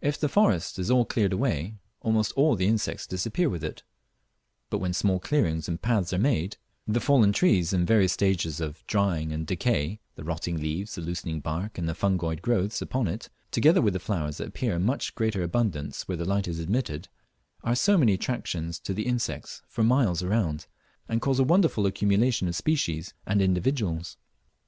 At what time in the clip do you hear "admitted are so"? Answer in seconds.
16.60-17.98